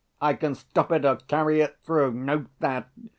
[0.19, 2.89] I can stop it or carry it through, note that.